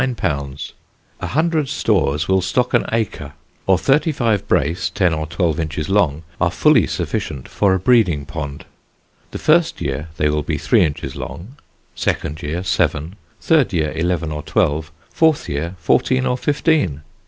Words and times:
_A 1.19 1.27
hundred 1.27 1.69
stores 1.69 2.27
will 2.27 2.41
stock 2.41 2.73
an 2.73 2.87
acre; 2.91 3.33
or 3.67 3.77
35 3.77 4.47
brace, 4.47 4.89
10 4.89 5.13
or 5.13 5.27
12 5.27 5.59
inches 5.59 5.89
long, 5.89 6.23
are 6.41 6.49
fully 6.49 6.87
sufficient 6.87 7.47
for 7.47 7.75
a 7.75 7.79
breeding 7.79 8.25
pond. 8.25 8.65
The 9.29 9.37
first 9.37 9.79
year 9.79 10.09
they 10.17 10.27
will 10.27 10.41
be 10.41 10.57
three 10.57 10.83
inches 10.83 11.15
long; 11.15 11.55
second 11.93 12.41
year, 12.41 12.63
seven; 12.63 13.15
third 13.39 13.73
year, 13.73 13.91
eleven 13.91 14.31
or 14.31 14.41
twelve; 14.41 14.91
fourth 15.13 15.47
year, 15.47 15.75
fourteen 15.77 16.25
or 16.25 16.35
fifteen. 16.35 17.03